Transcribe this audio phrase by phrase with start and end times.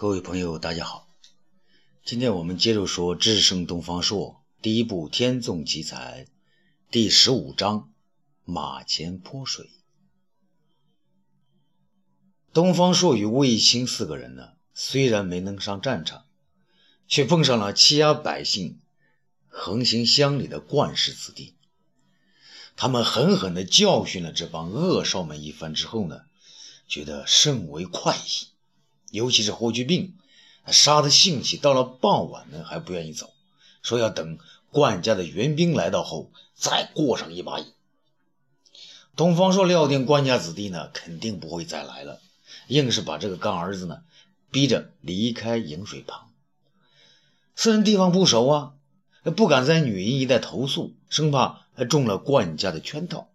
[0.00, 1.08] 各位朋友，大家好。
[2.04, 6.24] 今天我们接着说《智胜东方朔》第一部《天纵奇才》
[6.88, 7.92] 第十五章
[8.46, 9.68] “马前泼水”。
[12.54, 16.26] 东方朔与卫青四个人呢，虽然没能上战场，
[17.08, 18.78] 却碰上了欺压百姓、
[19.48, 21.56] 横行乡里的惯世子弟。
[22.76, 26.20] 他们狠狠地教训了这帮恶少们一番之后呢，
[26.86, 28.46] 觉得甚为快意。
[29.10, 30.14] 尤其是霍去病，
[30.66, 33.30] 杀的兴起，到了傍晚呢还不愿意走，
[33.82, 34.38] 说要等
[34.70, 37.66] 冠家的援兵来到后再过上一把瘾。
[39.16, 42.20] 东方朔料定冠家子弟呢肯定不会再来了，
[42.68, 44.02] 硬是把这个干儿子呢
[44.50, 46.30] 逼着离开饮水旁。
[47.56, 48.72] 四人地方不熟啊，
[49.36, 53.28] 不敢在女营一带投宿，生怕中了冠家的圈套。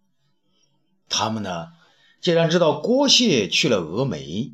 [1.09, 1.73] 他们呢，
[2.21, 4.51] 既然知道郭谢去了峨眉。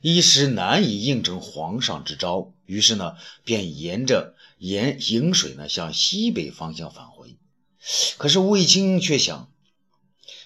[0.00, 7.36] 一时难以应承皇上之招，于是呢，便沿着沿颍水呢向西北方向返回。
[8.16, 9.50] 可是卫青却想，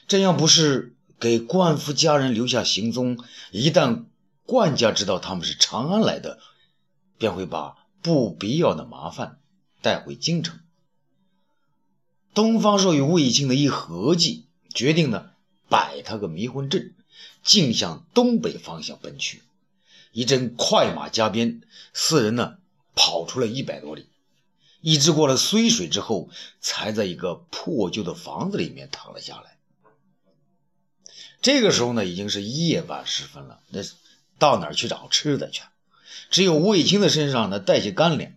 [0.08, 3.18] 这样不是给冠夫家人留下行踪？
[3.50, 4.04] 一旦
[4.46, 6.38] 冠家知道他们是长安来的，
[7.18, 9.38] 便会把不必要的麻烦
[9.82, 10.60] 带回京城。
[12.32, 15.32] 东方朔与卫青的一合计，决定呢
[15.68, 16.94] 摆他个迷魂阵。
[17.44, 19.42] 径向东北方向奔去，
[20.12, 22.58] 一阵快马加鞭，四人呢
[22.94, 24.06] 跑出了一百多里，
[24.80, 26.28] 一直过了睢水之后，
[26.60, 29.56] 才在一个破旧的房子里面躺了下来。
[31.40, 33.80] 这个时候呢，已经是夜晚时分了，那
[34.38, 35.62] 到哪儿去找吃的去？
[36.30, 38.32] 只有卫青的身上呢带些干粮，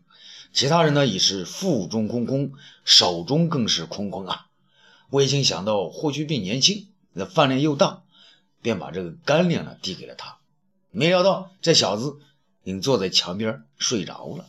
[0.53, 4.47] 其他人呢已是腹中空空，手中更是空空啊。
[5.09, 8.03] 卫青想到霍去病年轻，那饭量又大。
[8.61, 10.39] 便把这个干粮呢递给了他，
[10.95, 12.19] 没料到这小子
[12.63, 14.47] 已经坐在墙边睡着了。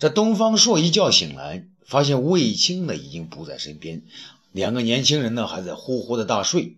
[0.00, 4.02] 这东方朔一觉醒来，发现卫青呢已经不在身边，
[4.50, 6.76] 两个年轻人呢还在呼呼的大睡。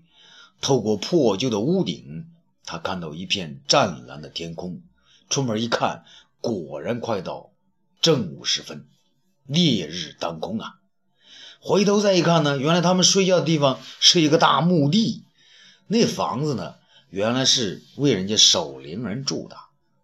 [0.61, 2.27] 透过破旧的屋顶，
[2.65, 4.83] 他看到一片湛蓝的天空。
[5.31, 6.05] 出门一看，
[6.41, 7.51] 果然快到
[8.01, 8.87] 正午时分，
[9.47, 10.77] 烈日当空啊！
[11.61, 15.25] 回头再一看呢，原来他们睡觉的地方是一个大墓地。
[15.89, 16.75] 那房子呢，
[17.11, 19.56] 原来是为人家守灵人住的，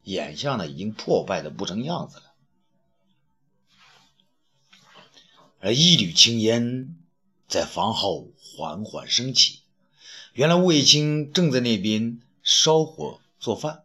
[0.05, 2.25] 眼下呢已经破败的不成样子了。
[5.61, 6.97] 而一缕青烟
[7.47, 9.61] 在房后缓缓升起，
[10.33, 13.85] 原来卫青正在那边烧火做饭。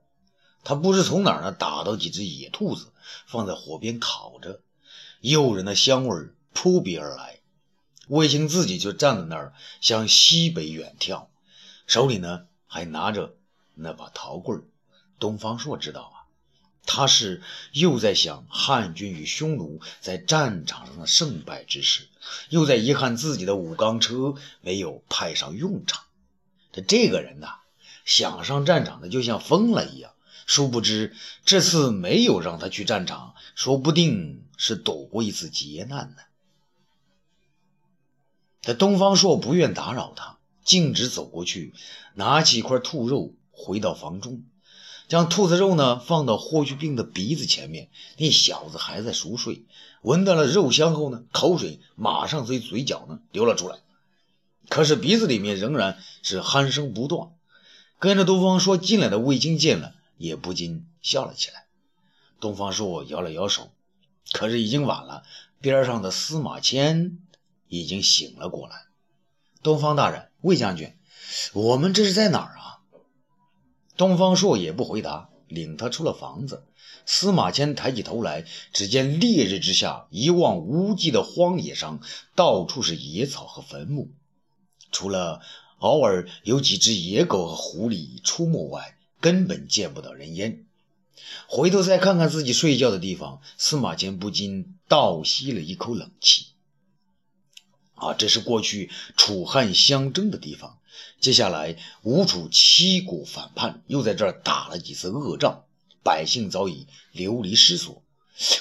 [0.63, 2.91] 他不知从哪儿呢打到几只野兔子，
[3.25, 4.61] 放在火边烤着，
[5.21, 7.39] 诱人的香味扑鼻而来。
[8.07, 11.27] 卫青自己就站在那儿向西北远眺。
[11.85, 13.35] 手里呢还拿着
[13.73, 14.63] 那把陶棍
[15.19, 16.15] 东方朔知道啊，
[16.85, 17.41] 他是
[17.71, 22.07] 又在想汉军与匈奴在战场上的胜败之事，
[22.49, 26.03] 又在遗憾自己的五钢车没有派上用场。
[26.71, 27.55] 这这个人呐，
[28.05, 30.13] 想上战场的就像疯了一样。
[30.45, 31.13] 殊不知
[31.43, 36.21] 这次没有让他去战场，说不定是躲过一次劫难呢。
[38.61, 40.36] 这东方朔不愿打扰他。
[40.67, 41.73] 径直走过去，
[42.13, 44.43] 拿起一块兔肉，回到房中，
[45.07, 47.89] 将兔子肉呢放到霍去病的鼻子前面。
[48.17, 49.63] 那小子还在熟睡，
[50.01, 53.77] 闻到了肉香后呢，口水马上从嘴角呢流了出来，
[54.67, 57.29] 可是鼻子里面仍然是鼾声不断。
[57.97, 61.65] 跟着东方朔进来的魏京见了，也不禁笑了起来。
[62.41, 63.71] 东方朔摇了摇手，
[64.33, 65.23] 可是已经晚了，
[65.61, 67.17] 边上的司马迁
[67.69, 68.86] 已经醒了过来。
[69.67, 70.95] 东方大人，魏将军，
[71.51, 72.79] 我们这是在哪儿啊？
[73.97, 76.63] 东方朔也不回答，领他出了房子。
[77.05, 81.99] 司马迁抬起头来，只见烈日之下，一望无际的荒野上，
[82.33, 84.11] 到处是野草和坟墓，
[84.93, 85.41] 除了
[85.79, 90.63] 偶尔有几只野狗和狐狸出没外，根本见不到人烟。
[91.49, 96.53] 回头再看看自己睡觉的地方，司马迁不禁倒吸了一口冷气。
[97.97, 100.79] 啊，这是过去楚汉相争的地方。
[101.19, 105.65] 接下来，吴楚七国反叛，又在这儿打了几次恶仗，
[106.03, 108.03] 百姓早已流离失所。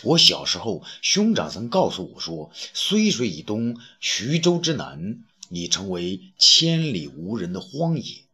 [0.03, 8.25] 我小时候，兄长曾告诉我说，睢水以东、徐州之南已成为千里无人的荒野。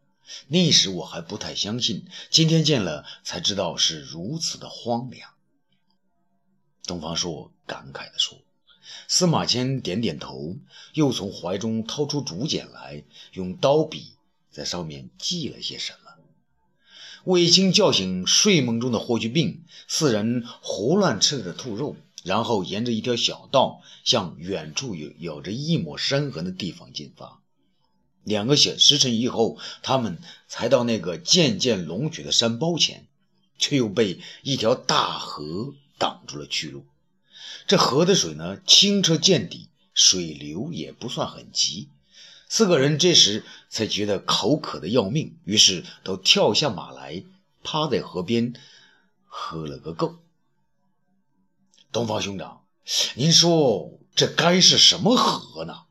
[0.47, 5.31] 那时我还不太相信，今天见了才知道是如此的荒凉。
[6.87, 8.39] 东方朔感慨地说。
[9.09, 10.57] 司马迁点点头，
[10.95, 14.13] 又从怀中掏出竹简来，用刀笔
[14.51, 15.99] 在上面记了些什么。
[17.25, 21.95] 卫青叫醒睡梦中的霍去病，四人胡乱吃了兔肉，
[22.25, 27.41] 然后沿着一条小道向远处有有着一抹山痕的地方进发。
[28.25, 30.19] 两个小时辰以后，他们
[30.49, 33.07] 才到那个渐渐隆起的山包前，
[33.57, 36.85] 却又被一条大河挡住了去路。
[37.67, 41.89] 这河的水呢，清澈见底，水流也不算很急。
[42.49, 47.25] 四个人这时才觉得口渴的要命，于是都跳下马来，
[47.63, 48.55] 趴在河边
[49.25, 50.17] 喝了个够。
[51.91, 52.65] 东方兄长，
[53.15, 55.85] 您说这该是什么河呢？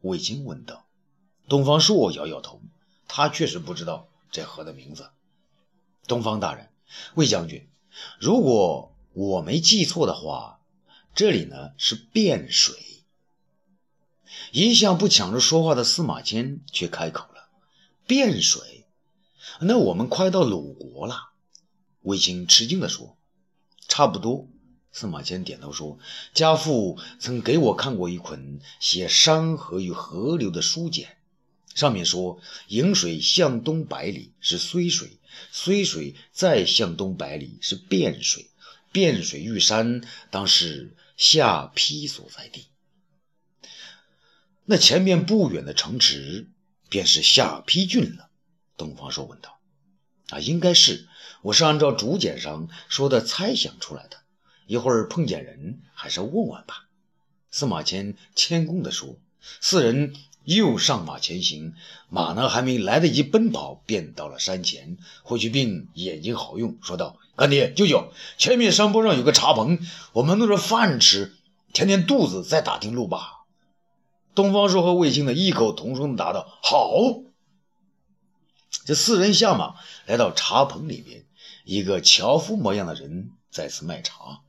[0.00, 0.86] 魏青问道。
[1.48, 2.60] 东方朔摇摇头，
[3.08, 5.10] 他确实不知道这河的名字。
[6.06, 6.70] 东方大人，
[7.14, 7.68] 魏将军，
[8.18, 10.55] 如果我没记错的话，
[11.16, 12.76] 这里呢是汴水。
[14.52, 17.48] 一向不抢着说话的司马迁却开口了
[18.06, 18.84] ：“汴水，
[19.62, 21.30] 那我们快到鲁国了。”
[22.02, 23.16] 卫青吃惊地说
[23.88, 24.46] ：“差不多。”
[24.92, 25.98] 司马迁点头说
[26.34, 31.16] ：“家父曾给我看过一捆写山河与河流的书简，
[31.74, 32.38] 上面说，
[32.68, 35.16] 颍水向东百里是睢水，
[35.50, 38.50] 睢水再向东百里是汴水，
[38.92, 42.68] 汴水遇山，当是下邳所在地。”
[44.64, 46.48] 那前面不远的城池，
[46.88, 48.30] 便是下邳郡了。
[48.76, 49.58] 东方朔问道
[50.30, 51.08] ：“啊，应该是，
[51.42, 54.22] 我是按照竹简上说的猜想出来的。
[54.66, 56.88] 一会儿碰见人，还是问问吧。”
[57.50, 59.18] 司马迁谦恭地说。
[59.60, 60.12] 四人
[60.46, 61.74] 又上马前行，
[62.08, 64.96] 马呢还没来得及奔跑，便到了山前。
[65.24, 69.80] 霍去病眼睛好用，说道：“干爹，舅舅，前面山坡上有个茶棚，
[70.12, 71.34] 我们弄着饭吃，
[71.72, 73.44] 填填肚子，再打听路吧。”
[74.36, 76.92] 东方朔和卫青呢，异口同声地答道：“好。”
[78.86, 79.74] 这四人下马，
[80.06, 81.24] 来到茶棚里边，
[81.64, 84.42] 一个樵夫模样的人在此卖茶。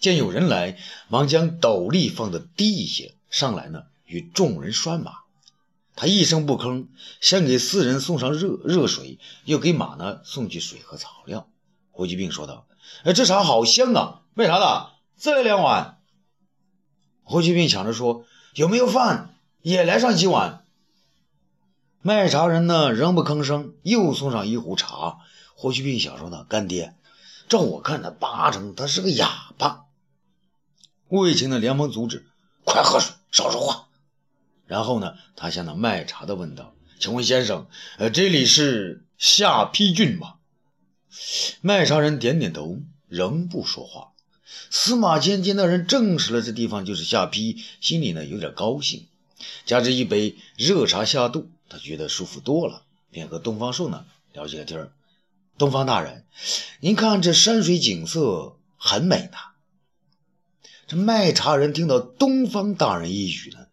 [0.00, 5.27] 见有人来，忙将斗笠放得低一些，上来呢，与众人拴马。
[6.00, 6.86] 他一声不吭，
[7.20, 11.48] 先给四人送上热热水，又给马呢送去水和草料。
[11.90, 12.68] 霍去病说道
[13.02, 14.20] ：“哎，这茶好香啊！
[14.32, 15.98] 卖茶的，再来两碗。”
[17.24, 18.24] 霍去病抢着说。
[18.54, 19.34] 有没有饭？
[19.60, 20.64] 也来上几碗。
[22.00, 25.18] 卖茶人呢，仍不吭声，又送上一壶茶。
[25.56, 26.94] 霍去病想说呢，干爹，
[27.48, 29.86] 照我看，他八成他是个哑巴。
[31.08, 32.28] 魏青呢，连忙阻止
[32.62, 33.86] ：“快喝水，少说话。”
[34.68, 37.66] 然后呢，他向那卖茶的问道：“请问先生，
[37.96, 40.34] 呃，这里是下邳郡吗？”
[41.62, 42.78] 卖茶人点点头，
[43.08, 44.12] 仍不说话。
[44.70, 49.06] 司马迁见那人证实了这地方就是下邳，心里呢有点高兴，
[49.64, 54.04] 加之一杯热茶下肚，他觉得舒服多了，便和东方朔呢
[54.34, 54.90] 聊起了天。
[55.56, 56.24] 东方大人，
[56.80, 59.38] 您看这山水景色很美呢。
[60.86, 63.66] 这卖茶人听到东方大人一语呢，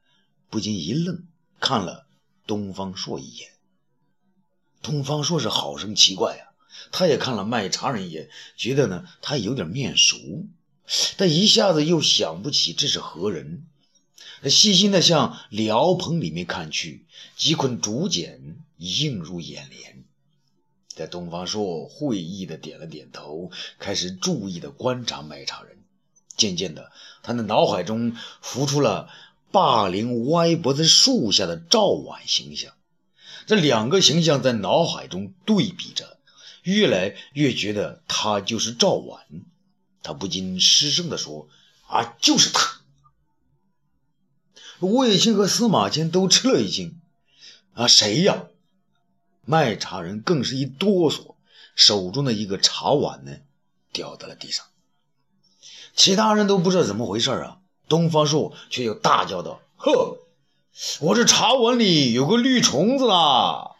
[0.55, 1.27] 不禁一愣，
[1.59, 2.05] 看了
[2.47, 3.49] 东方朔一眼。
[4.81, 6.45] 东方朔是好生奇怪呀，
[6.93, 10.15] 他也看了卖茶人一眼，觉得呢他有点面熟。
[11.17, 13.67] 但一下子又想不起这是何人，
[14.41, 17.05] 他细心的向寮棚里面看去，
[17.35, 20.05] 几捆竹简映入眼帘。
[20.87, 25.79] 在东方朔会意的点了点头，开始注意的观察卖茶人。
[26.37, 26.93] 渐渐的，
[27.23, 29.09] 他的脑海中浮出了
[29.55, 32.73] 霸凌歪脖子树下的赵婉形象。
[33.47, 36.17] 这两个形象在脑海中对比着，
[36.63, 39.25] 越来越觉得他就是赵婉。
[40.03, 41.47] 他不禁失声地说
[41.87, 42.81] ：“啊，就是他！”
[44.85, 46.99] 卫青和司马迁都吃了一惊。
[47.75, 48.47] “啊，谁呀？”
[49.47, 51.35] 卖茶人更是一哆嗦，
[51.75, 53.37] 手中的一个茶碗呢，
[53.93, 54.65] 掉在了地上。
[55.95, 57.61] 其他人都不知道怎么回事啊。
[57.87, 60.17] 东方朔却又大叫道：“呵，
[61.01, 63.71] 我这茶碗里有个绿虫子啦！”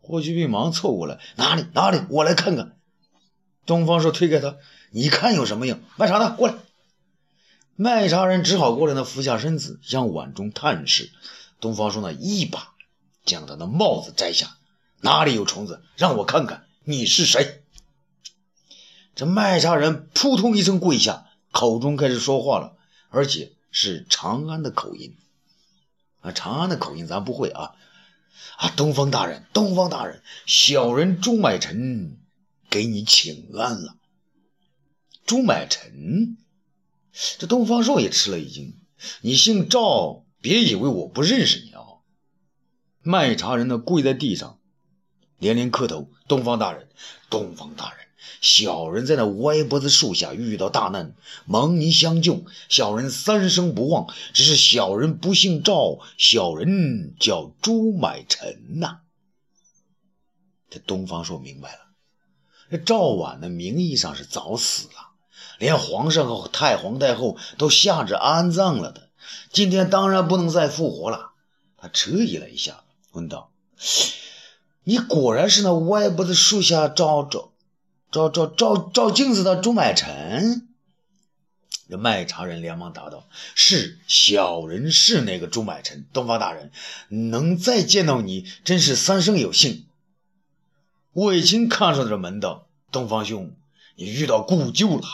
[0.00, 1.66] 霍去病忙凑过来：“哪里？
[1.72, 2.00] 哪里？
[2.10, 2.76] 我来看看。”
[3.66, 4.56] 东方朔推开他。
[4.92, 5.80] 你看有什么用？
[5.96, 6.54] 卖茶的过来。
[7.74, 11.10] 卖茶人只好过来，呢俯下身子向碗中探视。
[11.60, 12.72] 东方朔呢一把
[13.24, 14.56] 将他的帽子摘下，
[15.00, 15.82] 哪里有虫子？
[15.96, 17.64] 让我看看你是谁。
[19.16, 22.75] 这卖茶人扑通一声跪下，口中开始说话了，
[23.10, 25.16] 而且是长安的口音。
[26.20, 27.74] 啊，长安的口音咱不会啊。
[28.56, 32.18] 啊，东方大人，东方大人，小人朱买臣
[32.70, 33.96] 给你请安了。
[35.24, 36.36] 朱买臣，
[37.38, 38.78] 这东方朔也吃了一惊。
[39.20, 41.80] 你姓赵，别以为我不认识你啊！
[43.02, 44.58] 卖茶人呢跪在地上，
[45.38, 46.88] 连连磕头：“东方大人，
[47.28, 48.05] 东方大人，
[48.40, 51.14] 小人在那歪脖子树下遇到大难，
[51.44, 54.12] 蒙您相救，小人三生不忘。
[54.32, 59.00] 只是小人不姓赵，小人叫朱买臣呐。”
[60.70, 61.78] 这东方朔明白了，
[62.70, 65.10] 这赵婉呢，名义上是早死了，
[65.58, 69.08] 连皇上和太皇太后都下旨安葬了的，
[69.52, 71.30] 今天当然不能再复活了。
[71.78, 73.52] 他迟疑了一下，问道。
[74.84, 77.52] 你果然是那歪脖子树下照照
[78.10, 80.68] 照照照照镜子的朱买臣？
[81.88, 86.06] 这卖茶人连忙答道：“是，小人是那个朱买臣。
[86.12, 86.72] 东方大人，
[87.08, 89.86] 能再见到你，真是三生有幸。”
[91.14, 93.54] 卫青看上这门道：“东方兄，
[93.94, 95.06] 你遇到故旧了。”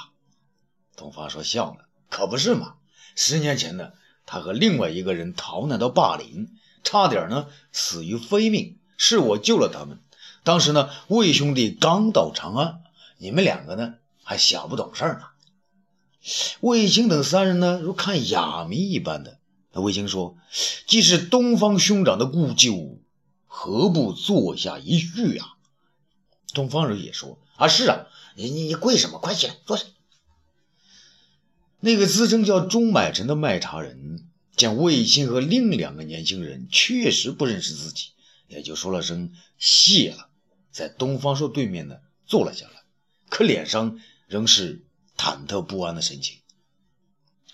[0.97, 2.75] 东方说笑了：“可不是嘛，
[3.15, 3.93] 十年前呢，
[4.25, 9.99] 他和另外一个人逃难到霸陵，差点呢死于非命。”是我救了他们。
[10.45, 12.82] 当时呢，魏兄弟刚到长安，
[13.23, 15.23] 你们两个呢还小不懂事呢。
[16.61, 19.39] 魏青等三人呢如看哑谜一般的。
[19.71, 20.37] 那魏青说
[20.89, 22.99] ：“既是东方兄长的故旧，
[23.47, 25.55] 何不坐下一叙啊？”
[26.53, 29.21] 东方人也说：“啊，是啊，你你你跪什么？
[29.21, 29.85] 快起来坐下。”
[31.79, 38.09] 那个自称叫钟买臣的卖茶人见魏青和另两个年轻人确实不认识自己。
[38.49, 40.29] 也就说了声谢了，
[40.73, 42.82] 在东方朔对面呢坐了下来，
[43.33, 44.85] 可脸上仍是
[45.17, 46.43] 忐忑不安的神情。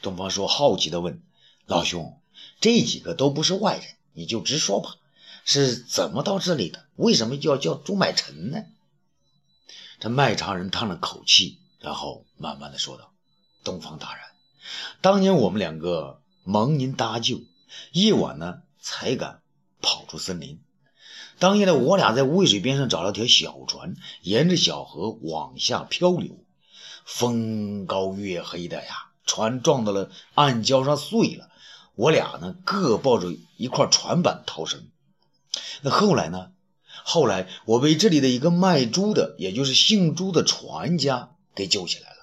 [0.02, 1.23] 东方朔好奇地问
[1.66, 2.20] ：“老兄，
[2.61, 4.97] 这几个都不是外人，你就直说吧，
[5.44, 6.88] 是怎么到这里的？
[6.97, 8.64] 为什么要叫朱买臣呢？”
[10.00, 13.14] 这卖茶人叹了口气，然后慢慢的说道
[13.62, 14.25] ：“东方大人，
[15.00, 17.40] 当年我们两个蒙您搭救，
[17.92, 19.42] 夜晚呢才敢
[19.80, 20.61] 跑出森林。”
[21.38, 26.45] 当夜呢，我俩在渭水边上找了条小船，沿着小河往下漂流。
[27.04, 31.49] 风高月黑的呀，船撞到了暗礁上碎了。
[31.95, 34.88] 我俩呢，各抱着一块船板逃生。
[35.83, 36.50] 那后来呢？
[37.04, 42.16] 后来我被这里的一个卖猪的，也就是姓朱的船家给救起来了。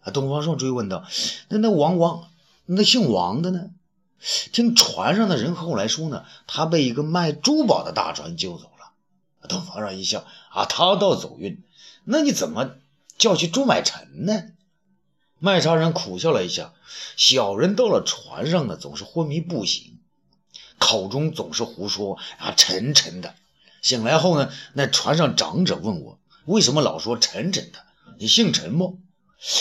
[0.00, 1.04] 啊，东方朔追问道
[1.48, 2.28] ：“那那王王，
[2.66, 3.70] 那姓王的呢？”
[4.52, 8.92] 听船上的人后来说呢，他被一个卖珠宝的大船救走了。
[9.48, 11.62] 东方朔一笑啊，他倒走运。
[12.04, 12.76] 那你怎么
[13.18, 14.42] 叫去朱买臣呢？
[15.38, 16.72] 卖茶人苦笑了一下，
[17.16, 19.98] 小人到了船上呢，总是昏迷不醒，
[20.78, 23.34] 口中总是胡说啊，沉沉的。
[23.82, 27.78] 醒来后呢，那船上长者问我，为什么老说沉沉的？
[28.18, 28.98] 你姓陈不？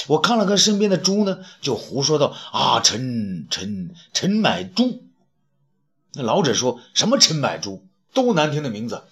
[0.08, 5.04] 我看了看身边的猪呢，就胡说道：“啊，陈陈陈买猪。”
[6.14, 9.04] 那老者说什么“陈买猪”，多难听的名字！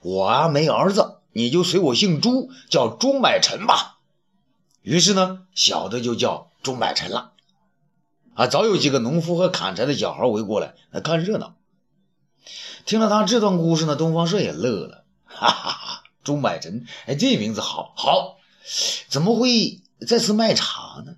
[0.00, 3.98] 我啊没儿子，你就随我姓朱，叫朱买臣吧。
[4.82, 7.32] 于是呢，小的就叫朱买臣了。
[8.34, 11.54] 啊，早有几个农夫和砍柴的小孩围过来来看热闹。
[12.86, 16.02] 听了他这段故事呢，东方朔也乐了，哈哈哈！
[16.24, 18.38] 朱买臣，哎，这名字好好，
[19.08, 19.80] 怎么会？
[20.06, 21.16] 再次卖茶呢，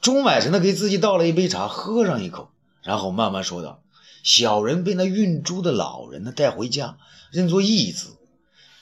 [0.00, 2.50] 钟买臣呢给自己倒了一杯茶，喝上一口，
[2.82, 3.82] 然后慢慢说道
[4.22, 6.98] ：“小人被那运猪的老人呢带回家，
[7.30, 8.16] 认作义子，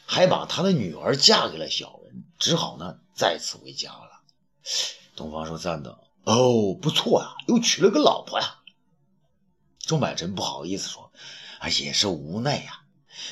[0.04, 4.22] 还把他的女儿嫁给了小人，只好呢再次回家了。”
[5.16, 8.58] 东方朔赞道：“哦，不错呀，又娶了个老婆呀。”
[9.80, 11.12] 钟买臣不好意思说
[11.60, 12.81] ：“啊，也是无奈呀。”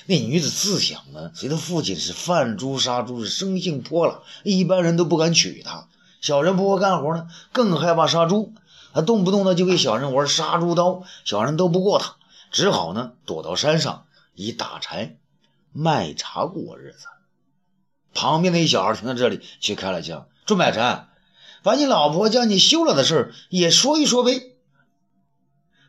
[0.07, 5.89] 那女子自小呢，随她父亲是贩猪杀猪，是生性泼辣，一般人都不敢娶她。
[6.21, 8.53] 小人不会干活呢，更害怕杀猪，
[8.93, 12.17] 他动不动的就给小人玩杀猪刀，小人斗不过他，
[12.51, 15.17] 只好呢躲到山上，以打柴
[15.73, 17.07] 卖茶过日子。
[18.13, 21.07] 旁边的一小孩听到这里，却开了枪：“朱买臣，
[21.63, 24.57] 把你老婆将你休了的事也说一说呗。”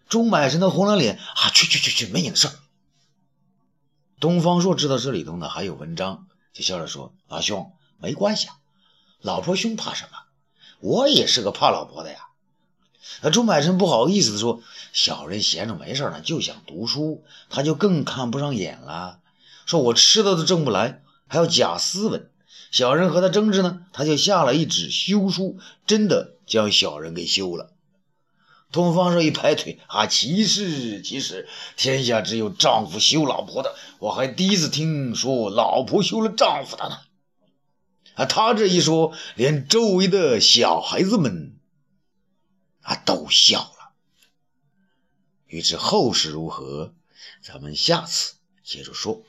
[0.07, 2.47] 朱买臣都红了脸：“啊，去去去去，没你的事。”
[4.21, 8.57] 东方朔知道这里头呢还有文章，就笑着说：“老兄，没关系啊，
[9.19, 10.11] 老婆兄怕什么？
[10.79, 12.27] 我也是个怕老婆的呀。”
[13.23, 14.61] 那朱买臣不好意思的说
[14.93, 19.17] ：“小人闲着没事呢，就想读书。”他就更看不上眼了，
[19.65, 22.29] 说：“我吃的都挣不来，还要假斯文。”
[22.69, 27.71] 小人和他争执呢，他就下了一纸休书，真的将小人给休了。
[28.71, 36.99] 东方朔一拍腿啊，其实其实天下只有丈夫休老婆的，我还第一次听说老婆休了丈夫的呢。
[38.15, 41.59] 啊，他这一说，连周围的小孩子们
[42.81, 43.91] 啊都笑了。
[45.47, 46.93] 欲知后事如何，
[47.41, 49.23] 咱们下次接着说。